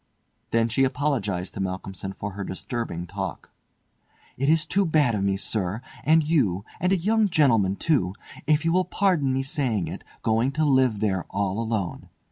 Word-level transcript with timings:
Then 0.49 0.67
she 0.67 0.83
apologised 0.83 1.53
to 1.53 1.59
Malcolmson 1.59 2.13
for 2.13 2.31
her 2.31 2.43
disturbing 2.43 3.05
talk. 3.05 3.51
"It 4.35 4.49
is 4.49 4.65
too 4.65 4.83
bad 4.83 5.13
of 5.13 5.23
me, 5.23 5.37
sir, 5.37 5.79
and 6.03 6.23
you—and 6.23 6.91
a 6.91 6.97
young 6.97 7.29
gentlemen, 7.29 7.75
too—if 7.75 8.65
you 8.65 8.71
will 8.71 8.85
pardon 8.85 9.31
me 9.31 9.43
saying 9.43 9.87
it, 9.87 10.03
going 10.23 10.53
to 10.53 10.65
live 10.65 11.01
there 11.01 11.25
all 11.29 11.59
alone. 11.61 12.09